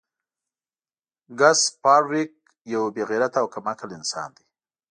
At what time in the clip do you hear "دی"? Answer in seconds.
4.37-4.45